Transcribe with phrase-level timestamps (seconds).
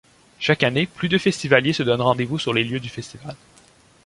[0.39, 3.35] Chaque année, plus de festivaliers se donnent rendez-vous sur les lieux du festival.